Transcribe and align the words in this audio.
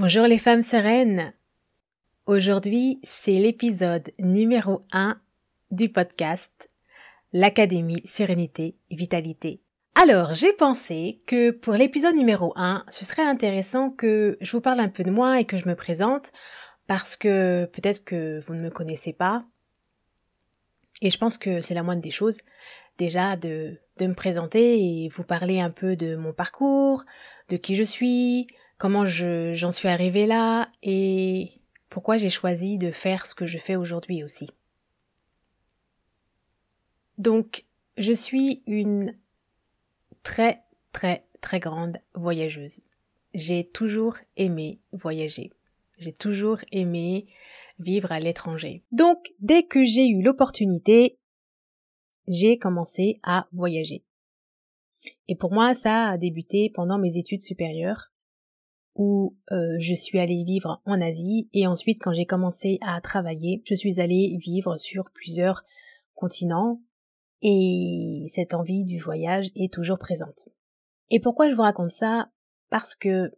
Bonjour 0.00 0.28
les 0.28 0.38
femmes 0.38 0.62
sereines. 0.62 1.32
Aujourd'hui, 2.26 3.00
c'est 3.02 3.32
l'épisode 3.32 4.12
numéro 4.20 4.86
1 4.92 5.20
du 5.72 5.88
podcast 5.88 6.70
L'Académie 7.32 8.00
Sérénité 8.04 8.76
Vitalité. 8.92 9.60
Alors, 9.96 10.34
j'ai 10.34 10.52
pensé 10.52 11.20
que 11.26 11.50
pour 11.50 11.74
l'épisode 11.74 12.14
numéro 12.14 12.52
1, 12.54 12.84
ce 12.88 13.04
serait 13.04 13.26
intéressant 13.26 13.90
que 13.90 14.38
je 14.40 14.52
vous 14.52 14.60
parle 14.60 14.78
un 14.78 14.88
peu 14.88 15.02
de 15.02 15.10
moi 15.10 15.40
et 15.40 15.44
que 15.44 15.56
je 15.56 15.68
me 15.68 15.74
présente 15.74 16.30
parce 16.86 17.16
que 17.16 17.64
peut-être 17.64 18.04
que 18.04 18.38
vous 18.46 18.54
ne 18.54 18.62
me 18.62 18.70
connaissez 18.70 19.12
pas. 19.12 19.46
Et 21.02 21.10
je 21.10 21.18
pense 21.18 21.38
que 21.38 21.60
c'est 21.60 21.74
la 21.74 21.82
moindre 21.82 22.02
des 22.02 22.12
choses 22.12 22.38
déjà 22.98 23.34
de, 23.34 23.80
de 23.98 24.06
me 24.06 24.14
présenter 24.14 24.78
et 24.78 25.08
vous 25.08 25.24
parler 25.24 25.58
un 25.58 25.70
peu 25.70 25.96
de 25.96 26.14
mon 26.14 26.32
parcours, 26.32 27.04
de 27.48 27.56
qui 27.56 27.74
je 27.74 27.82
suis, 27.82 28.46
comment 28.78 29.04
je, 29.04 29.52
j'en 29.54 29.70
suis 29.70 29.88
arrivée 29.88 30.26
là 30.26 30.70
et 30.82 31.50
pourquoi 31.90 32.16
j'ai 32.16 32.30
choisi 32.30 32.78
de 32.78 32.90
faire 32.90 33.26
ce 33.26 33.34
que 33.34 33.46
je 33.46 33.58
fais 33.58 33.76
aujourd'hui 33.76 34.22
aussi. 34.22 34.48
Donc, 37.18 37.64
je 37.96 38.12
suis 38.12 38.62
une 38.66 39.16
très 40.22 40.62
très 40.92 41.26
très 41.40 41.60
grande 41.60 41.98
voyageuse. 42.14 42.80
J'ai 43.34 43.64
toujours 43.64 44.16
aimé 44.36 44.80
voyager. 44.92 45.52
J'ai 45.98 46.12
toujours 46.12 46.58
aimé 46.70 47.26
vivre 47.78 48.12
à 48.12 48.20
l'étranger. 48.20 48.84
Donc, 48.92 49.18
dès 49.40 49.64
que 49.64 49.84
j'ai 49.84 50.06
eu 50.06 50.22
l'opportunité, 50.22 51.18
j'ai 52.28 52.58
commencé 52.58 53.20
à 53.22 53.46
voyager. 53.52 54.04
Et 55.28 55.36
pour 55.36 55.52
moi, 55.52 55.74
ça 55.74 56.08
a 56.08 56.18
débuté 56.18 56.70
pendant 56.74 56.98
mes 56.98 57.16
études 57.16 57.42
supérieures, 57.42 58.10
où 58.98 59.36
euh, 59.52 59.76
je 59.78 59.94
suis 59.94 60.18
allée 60.18 60.44
vivre 60.44 60.82
en 60.84 61.00
Asie, 61.00 61.48
et 61.54 61.66
ensuite, 61.66 62.02
quand 62.02 62.12
j'ai 62.12 62.26
commencé 62.26 62.78
à 62.82 63.00
travailler, 63.00 63.62
je 63.64 63.74
suis 63.74 64.00
allée 64.00 64.36
vivre 64.44 64.76
sur 64.76 65.10
plusieurs 65.14 65.64
continents, 66.14 66.82
et 67.40 68.26
cette 68.28 68.54
envie 68.54 68.84
du 68.84 68.98
voyage 68.98 69.46
est 69.54 69.72
toujours 69.72 69.98
présente. 69.98 70.48
Et 71.10 71.20
pourquoi 71.20 71.48
je 71.48 71.54
vous 71.54 71.62
raconte 71.62 71.92
ça? 71.92 72.30
Parce 72.70 72.96
que 72.96 73.32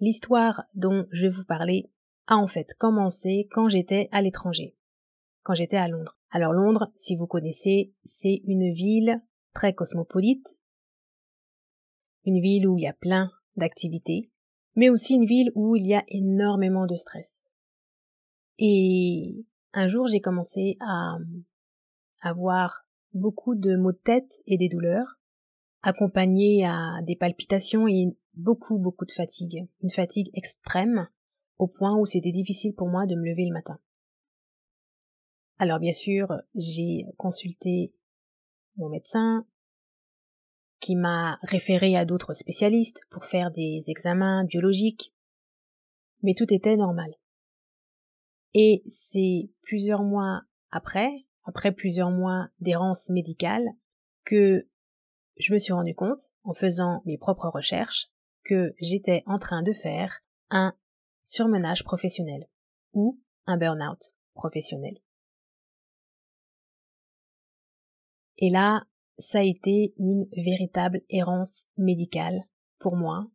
l'histoire 0.00 0.64
dont 0.74 1.06
je 1.12 1.22
vais 1.22 1.28
vous 1.28 1.44
parler 1.44 1.90
a 2.26 2.36
en 2.36 2.46
fait 2.46 2.74
commencé 2.74 3.48
quand 3.52 3.68
j'étais 3.68 4.08
à 4.12 4.22
l'étranger, 4.22 4.74
quand 5.42 5.54
j'étais 5.54 5.76
à 5.76 5.88
Londres. 5.88 6.16
Alors 6.30 6.52
Londres, 6.52 6.90
si 6.94 7.16
vous 7.16 7.26
connaissez, 7.26 7.92
c'est 8.02 8.40
une 8.46 8.72
ville 8.72 9.22
très 9.52 9.74
cosmopolite, 9.74 10.56
une 12.24 12.40
ville 12.40 12.66
où 12.66 12.78
il 12.78 12.84
y 12.84 12.88
a 12.88 12.94
plein 12.94 13.30
d'activités, 13.56 14.31
mais 14.74 14.88
aussi 14.88 15.14
une 15.14 15.26
ville 15.26 15.52
où 15.54 15.76
il 15.76 15.86
y 15.86 15.94
a 15.94 16.04
énormément 16.08 16.86
de 16.86 16.96
stress. 16.96 17.42
Et 18.58 19.44
un 19.72 19.88
jour, 19.88 20.08
j'ai 20.08 20.20
commencé 20.20 20.76
à 20.80 21.16
avoir 22.20 22.86
beaucoup 23.12 23.54
de 23.54 23.76
maux 23.76 23.92
de 23.92 23.98
tête 23.98 24.40
et 24.46 24.56
des 24.56 24.68
douleurs, 24.68 25.18
accompagnés 25.82 26.64
à 26.64 27.00
des 27.02 27.16
palpitations 27.16 27.88
et 27.88 28.16
beaucoup 28.34 28.78
beaucoup 28.78 29.04
de 29.04 29.12
fatigue, 29.12 29.66
une 29.82 29.90
fatigue 29.90 30.30
extrême, 30.34 31.08
au 31.58 31.66
point 31.66 31.96
où 31.96 32.06
c'était 32.06 32.32
difficile 32.32 32.74
pour 32.74 32.88
moi 32.88 33.06
de 33.06 33.14
me 33.14 33.24
lever 33.24 33.46
le 33.46 33.52
matin. 33.52 33.78
Alors 35.58 35.78
bien 35.78 35.92
sûr, 35.92 36.28
j'ai 36.54 37.04
consulté 37.16 37.92
mon 38.76 38.88
médecin, 38.88 39.46
qui 40.82 40.96
m'a 40.96 41.38
référé 41.42 41.96
à 41.96 42.04
d'autres 42.04 42.34
spécialistes 42.34 43.00
pour 43.08 43.24
faire 43.24 43.50
des 43.50 43.84
examens 43.86 44.44
biologiques, 44.44 45.14
mais 46.22 46.34
tout 46.34 46.52
était 46.52 46.76
normal. 46.76 47.14
Et 48.52 48.82
c'est 48.86 49.50
plusieurs 49.62 50.02
mois 50.02 50.42
après 50.70 51.24
après 51.44 51.72
plusieurs 51.72 52.10
mois 52.10 52.48
d'errance 52.60 53.10
médicale, 53.10 53.64
que 54.24 54.68
je 55.38 55.52
me 55.52 55.58
suis 55.58 55.72
rendu 55.72 55.94
compte, 55.94 56.22
en 56.44 56.52
faisant 56.52 57.02
mes 57.04 57.18
propres 57.18 57.48
recherches, 57.48 58.08
que 58.44 58.74
j'étais 58.80 59.22
en 59.26 59.38
train 59.38 59.62
de 59.62 59.72
faire 59.72 60.20
un 60.50 60.74
surmenage 61.22 61.84
professionnel 61.84 62.48
ou 62.92 63.20
un 63.46 63.56
burn-out 63.56 64.14
professionnel. 64.34 64.98
Et 68.38 68.50
là, 68.50 68.84
ça 69.22 69.38
a 69.38 69.42
été 69.42 69.94
une 69.98 70.26
véritable 70.36 71.02
errance 71.08 71.64
médicale 71.76 72.42
pour 72.78 72.96
moi. 72.96 73.30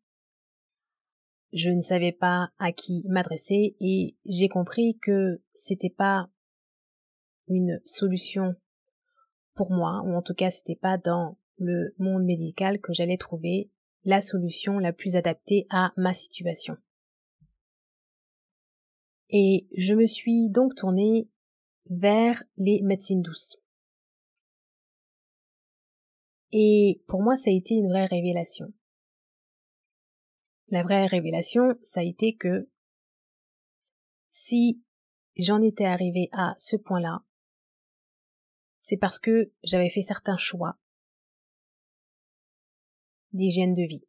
Je 1.53 1.69
ne 1.69 1.81
savais 1.81 2.11
pas 2.11 2.49
à 2.59 2.73
qui 2.73 3.03
m'adresser 3.07 3.77
et 3.79 4.17
j'ai 4.25 4.49
compris 4.49 4.99
que 5.01 5.41
c'était 5.53 5.89
pas 5.89 6.29
une 7.47 7.81
solution 7.85 8.55
pour 9.55 9.71
moi, 9.71 10.01
ou 10.03 10.13
en 10.13 10.21
tout 10.21 10.33
cas 10.33 10.51
c'était 10.51 10.75
pas 10.75 10.97
dans 10.97 11.37
le 11.57 11.95
monde 11.97 12.25
médical 12.25 12.79
que 12.79 12.93
j'allais 12.93 13.17
trouver 13.17 13.71
la 14.03 14.19
solution 14.19 14.79
la 14.79 14.91
plus 14.91 15.15
adaptée 15.15 15.67
à 15.69 15.93
ma 15.95 16.13
situation. 16.13 16.75
Et 19.29 19.67
je 19.75 19.93
me 19.93 20.05
suis 20.05 20.49
donc 20.49 20.75
tournée 20.75 21.29
vers 21.89 22.43
les 22.57 22.81
médecines 22.83 23.21
douces. 23.21 23.57
Et 26.51 27.03
pour 27.07 27.21
moi, 27.21 27.35
ça 27.35 27.49
a 27.49 27.53
été 27.53 27.75
une 27.75 27.89
vraie 27.89 28.05
révélation. 28.05 28.73
La 30.69 30.83
vraie 30.83 31.07
révélation, 31.07 31.77
ça 31.81 32.01
a 32.01 32.03
été 32.03 32.35
que 32.35 32.69
si 34.29 34.83
j'en 35.37 35.61
étais 35.61 35.85
arrivée 35.85 36.29
à 36.31 36.55
ce 36.57 36.75
point-là, 36.75 37.23
c'est 38.81 38.97
parce 38.97 39.19
que 39.19 39.51
j'avais 39.63 39.89
fait 39.89 40.01
certains 40.01 40.37
choix 40.37 40.77
d'hygiène 43.33 43.73
de 43.73 43.83
vie. 43.83 44.05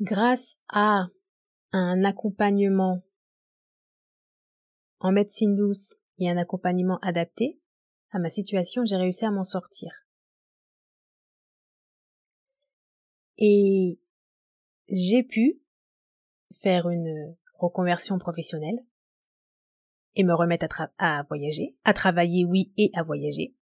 Grâce 0.00 0.58
à 0.68 1.06
un 1.72 2.04
accompagnement 2.04 3.02
en 5.00 5.12
médecine 5.12 5.54
douce 5.54 5.94
et 6.18 6.28
un 6.28 6.36
accompagnement 6.36 6.98
adapté 7.02 7.61
à 8.12 8.18
ma 8.18 8.28
situation, 8.28 8.84
j'ai 8.84 8.96
réussi 8.96 9.24
à 9.24 9.30
m'en 9.30 9.44
sortir. 9.44 9.90
Et 13.38 13.98
j'ai 14.88 15.22
pu 15.22 15.60
faire 16.62 16.88
une 16.88 17.36
reconversion 17.58 18.18
professionnelle 18.18 18.78
et 20.14 20.24
me 20.24 20.34
remettre 20.34 20.66
à, 20.98 21.22
voyager, 21.28 21.74
à 21.84 21.94
travailler 21.94 22.44
oui 22.44 22.72
et 22.76 22.90
à 22.94 23.02
voyager. 23.02 23.56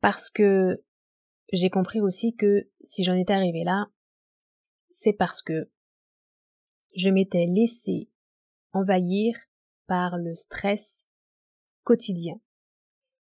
Parce 0.00 0.30
que 0.30 0.82
j'ai 1.52 1.70
compris 1.70 2.00
aussi 2.00 2.34
que 2.34 2.70
si 2.80 3.04
j'en 3.04 3.14
étais 3.14 3.34
arrivée 3.34 3.64
là, 3.64 3.86
c'est 4.88 5.12
parce 5.12 5.42
que 5.42 5.70
je 6.96 7.10
m'étais 7.10 7.46
laissé 7.46 8.10
envahir 8.72 9.36
par 9.86 10.16
le 10.16 10.34
stress 10.34 11.07
quotidien. 11.88 12.38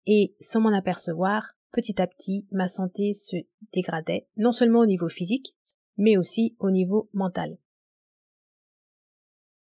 Et 0.08 0.36
sans 0.40 0.60
m'en 0.60 0.74
apercevoir, 0.74 1.56
petit 1.72 2.02
à 2.02 2.08
petit, 2.08 2.48
ma 2.52 2.68
santé 2.68 3.14
se 3.14 3.36
dégradait, 3.72 4.28
non 4.38 4.52
seulement 4.52 4.80
au 4.80 4.88
niveau 4.88 5.08
physique, 5.08 5.56
mais 5.98 6.18
aussi 6.18 6.56
au 6.58 6.72
niveau 6.72 7.12
mental. 7.14 7.60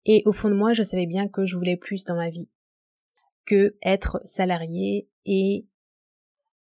Et 0.07 0.23
au 0.25 0.33
fond 0.33 0.49
de 0.49 0.55
moi, 0.55 0.73
je 0.73 0.83
savais 0.83 1.05
bien 1.05 1.29
que 1.29 1.45
je 1.45 1.55
voulais 1.55 1.77
plus 1.77 2.05
dans 2.05 2.17
ma 2.17 2.31
vie 2.31 2.49
que 3.45 3.77
être 3.83 4.23
salarié 4.25 5.11
et 5.27 5.67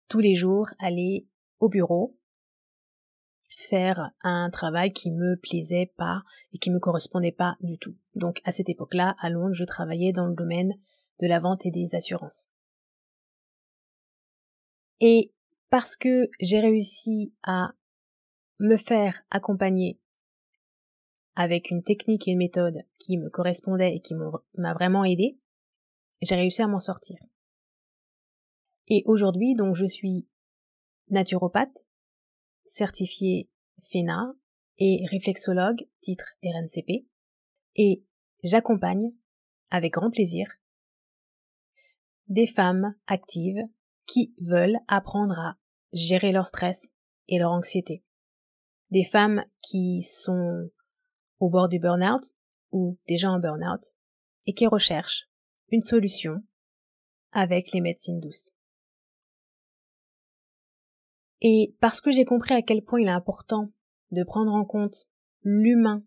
tous 0.08 0.20
les 0.20 0.34
jours 0.34 0.68
aller 0.78 1.26
au 1.60 1.68
bureau, 1.68 2.16
faire 3.58 4.12
un 4.22 4.48
travail 4.48 4.94
qui 4.94 5.10
me 5.10 5.36
plaisait 5.36 5.92
pas 5.98 6.22
et 6.54 6.58
qui 6.58 6.70
me 6.70 6.78
correspondait 6.78 7.32
pas 7.32 7.58
du 7.60 7.76
tout. 7.76 7.96
Donc 8.14 8.40
à 8.44 8.52
cette 8.52 8.70
époque-là, 8.70 9.14
à 9.18 9.28
Londres, 9.28 9.54
je 9.54 9.64
travaillais 9.64 10.12
dans 10.14 10.26
le 10.26 10.34
domaine 10.34 10.72
de 11.20 11.26
la 11.26 11.40
vente 11.40 11.66
et 11.66 11.70
des 11.70 11.94
assurances. 11.94 12.46
Et 15.00 15.32
parce 15.70 15.96
que 15.96 16.28
j'ai 16.40 16.60
réussi 16.60 17.34
à 17.42 17.72
me 18.58 18.76
faire 18.76 19.20
accompagner 19.30 20.00
avec 21.34 21.70
une 21.70 21.84
technique 21.84 22.26
et 22.26 22.32
une 22.32 22.38
méthode 22.38 22.82
qui 22.98 23.16
me 23.16 23.30
correspondaient 23.30 23.94
et 23.94 24.00
qui 24.00 24.14
m'a 24.14 24.74
vraiment 24.74 25.04
aidé, 25.04 25.38
j'ai 26.20 26.34
réussi 26.34 26.62
à 26.62 26.66
m'en 26.66 26.80
sortir. 26.80 27.16
Et 28.88 29.02
aujourd'hui, 29.06 29.54
donc, 29.54 29.76
je 29.76 29.84
suis 29.84 30.26
naturopathe, 31.10 31.86
certifiée 32.64 33.48
FENA 33.92 34.34
et 34.78 35.04
réflexologue, 35.10 35.86
titre 36.00 36.34
RNCP, 36.42 37.06
et 37.76 38.04
j'accompagne, 38.42 39.12
avec 39.70 39.92
grand 39.92 40.10
plaisir, 40.10 40.48
des 42.28 42.46
femmes 42.46 42.94
actives 43.06 43.62
qui 44.06 44.34
veulent 44.40 44.78
apprendre 44.88 45.38
à 45.38 45.56
gérer 45.92 46.32
leur 46.32 46.46
stress 46.46 46.88
et 47.28 47.38
leur 47.38 47.52
anxiété. 47.52 48.04
Des 48.90 49.04
femmes 49.04 49.44
qui 49.62 50.02
sont 50.02 50.70
au 51.40 51.50
bord 51.50 51.68
du 51.68 51.78
burn-out 51.78 52.34
ou 52.72 52.98
déjà 53.06 53.30
en 53.30 53.38
burn-out 53.38 53.82
et 54.46 54.54
qui 54.54 54.66
recherchent 54.66 55.28
une 55.70 55.82
solution 55.82 56.42
avec 57.32 57.72
les 57.72 57.80
médecines 57.80 58.20
douces. 58.20 58.50
Et 61.40 61.76
parce 61.80 62.00
que 62.00 62.10
j'ai 62.10 62.24
compris 62.24 62.54
à 62.54 62.62
quel 62.62 62.82
point 62.82 63.00
il 63.00 63.08
est 63.08 63.12
important 63.12 63.70
de 64.10 64.24
prendre 64.24 64.52
en 64.52 64.64
compte 64.64 65.06
l'humain 65.42 66.02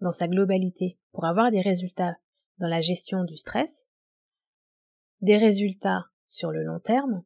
dans 0.00 0.12
sa 0.12 0.28
globalité 0.28 0.98
pour 1.12 1.24
avoir 1.24 1.50
des 1.50 1.60
résultats 1.60 2.16
dans 2.58 2.68
la 2.68 2.80
gestion 2.80 3.24
du 3.24 3.36
stress, 3.36 3.87
des 5.20 5.36
résultats 5.36 6.06
sur 6.26 6.50
le 6.50 6.62
long 6.62 6.80
terme, 6.80 7.24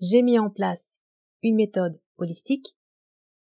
j'ai 0.00 0.22
mis 0.22 0.38
en 0.38 0.50
place 0.50 1.00
une 1.42 1.56
méthode 1.56 2.00
holistique 2.18 2.76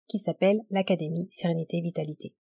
qui 0.08 0.20
s'appelle 0.20 0.62
l'Académie 0.70 1.28
Sérénité 1.30 1.82
Vitalité. 1.82 2.34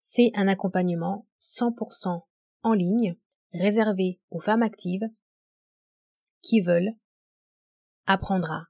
C'est 0.00 0.30
un 0.34 0.48
accompagnement 0.48 1.26
100% 1.40 2.24
en 2.62 2.72
ligne 2.72 3.16
réservé 3.52 4.20
aux 4.30 4.40
femmes 4.40 4.62
actives 4.62 5.08
qui 6.42 6.60
veulent 6.60 6.94
apprendre 8.06 8.50
à 8.50 8.66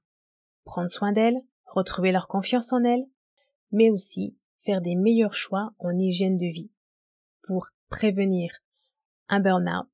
prendre 0.65 0.89
soin 0.89 1.11
d'elles, 1.11 1.41
retrouver 1.65 2.11
leur 2.11 2.27
confiance 2.27 2.73
en 2.73 2.83
elles, 2.83 3.05
mais 3.71 3.89
aussi 3.89 4.37
faire 4.61 4.81
des 4.81 4.95
meilleurs 4.95 5.33
choix 5.33 5.71
en 5.79 5.97
hygiène 5.97 6.37
de 6.37 6.45
vie 6.45 6.71
pour 7.43 7.67
prévenir 7.89 8.51
un 9.27 9.39
burn-out 9.39 9.89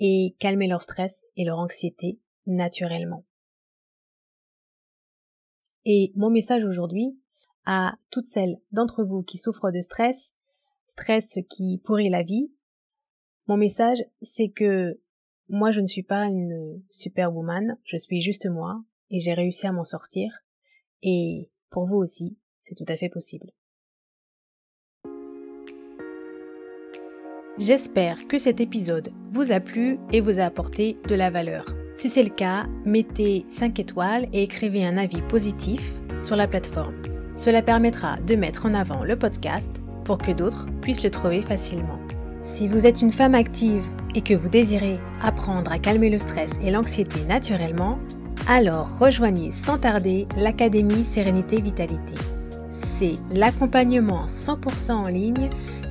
et 0.00 0.34
calmer 0.38 0.66
leur 0.66 0.82
stress 0.82 1.24
et 1.36 1.44
leur 1.44 1.58
anxiété 1.58 2.18
naturellement. 2.46 3.24
Et 5.84 6.12
mon 6.16 6.30
message 6.30 6.64
aujourd'hui 6.64 7.18
à 7.66 7.94
toutes 8.10 8.26
celles 8.26 8.58
d'entre 8.72 9.04
vous 9.04 9.22
qui 9.22 9.38
souffrent 9.38 9.70
de 9.70 9.80
stress, 9.80 10.32
stress 10.86 11.38
qui 11.48 11.80
pourrit 11.84 12.08
la 12.08 12.22
vie, 12.22 12.50
mon 13.46 13.56
message 13.56 13.98
c'est 14.22 14.48
que 14.48 15.00
moi 15.48 15.70
je 15.70 15.80
ne 15.80 15.86
suis 15.86 16.02
pas 16.02 16.24
une 16.24 16.82
superwoman, 16.90 17.78
je 17.84 17.98
suis 17.98 18.22
juste 18.22 18.46
moi 18.46 18.82
et 19.10 19.20
j'ai 19.20 19.34
réussi 19.34 19.66
à 19.66 19.72
m'en 19.72 19.84
sortir 19.84 20.32
et 21.02 21.50
pour 21.70 21.84
vous 21.84 21.96
aussi, 21.96 22.38
c'est 22.62 22.74
tout 22.74 22.84
à 22.88 22.96
fait 22.96 23.08
possible. 23.08 23.52
J'espère 27.60 28.26
que 28.26 28.38
cet 28.38 28.58
épisode 28.58 29.10
vous 29.22 29.52
a 29.52 29.60
plu 29.60 29.98
et 30.12 30.22
vous 30.22 30.40
a 30.40 30.44
apporté 30.44 30.96
de 31.06 31.14
la 31.14 31.28
valeur. 31.28 31.66
Si 31.94 32.08
c'est 32.08 32.22
le 32.22 32.30
cas, 32.30 32.64
mettez 32.86 33.44
5 33.50 33.78
étoiles 33.78 34.26
et 34.32 34.44
écrivez 34.44 34.86
un 34.86 34.96
avis 34.96 35.20
positif 35.20 35.92
sur 36.22 36.36
la 36.36 36.48
plateforme. 36.48 36.94
Cela 37.36 37.60
permettra 37.60 38.16
de 38.16 38.34
mettre 38.34 38.64
en 38.64 38.72
avant 38.72 39.04
le 39.04 39.14
podcast 39.14 39.70
pour 40.04 40.16
que 40.16 40.32
d'autres 40.32 40.68
puissent 40.80 41.04
le 41.04 41.10
trouver 41.10 41.42
facilement. 41.42 42.00
Si 42.40 42.66
vous 42.66 42.86
êtes 42.86 43.02
une 43.02 43.12
femme 43.12 43.34
active 43.34 43.86
et 44.14 44.22
que 44.22 44.32
vous 44.32 44.48
désirez 44.48 44.98
apprendre 45.20 45.70
à 45.70 45.78
calmer 45.78 46.08
le 46.08 46.18
stress 46.18 46.52
et 46.62 46.70
l'anxiété 46.70 47.24
naturellement, 47.28 47.98
alors 48.48 48.98
rejoignez 48.98 49.50
sans 49.50 49.76
tarder 49.76 50.26
l'Académie 50.38 51.04
Sérénité 51.04 51.60
Vitalité. 51.60 52.14
C'est 52.70 53.18
l'accompagnement 53.30 54.24
100% 54.26 54.92
en 54.92 55.08
ligne 55.08 55.50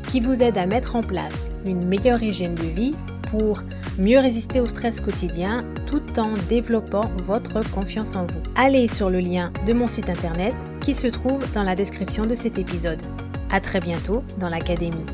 qui 0.09 0.19
vous 0.19 0.41
aide 0.41 0.57
à 0.57 0.65
mettre 0.65 0.95
en 0.95 1.01
place 1.01 1.51
une 1.65 1.85
meilleure 1.85 2.21
hygiène 2.23 2.55
de 2.55 2.63
vie 2.63 2.95
pour 3.29 3.61
mieux 3.99 4.17
résister 4.17 4.59
au 4.59 4.67
stress 4.67 4.99
quotidien 4.99 5.63
tout 5.85 6.19
en 6.19 6.33
développant 6.49 7.11
votre 7.23 7.61
confiance 7.69 8.15
en 8.15 8.25
vous. 8.25 8.41
Allez 8.55 8.87
sur 8.87 9.11
le 9.11 9.19
lien 9.19 9.51
de 9.67 9.73
mon 9.73 9.87
site 9.87 10.09
internet 10.09 10.55
qui 10.81 10.95
se 10.95 11.07
trouve 11.07 11.45
dans 11.53 11.63
la 11.63 11.75
description 11.75 12.25
de 12.25 12.33
cet 12.33 12.57
épisode. 12.57 13.01
À 13.51 13.59
très 13.59 13.79
bientôt 13.79 14.23
dans 14.39 14.49
l'académie. 14.49 15.05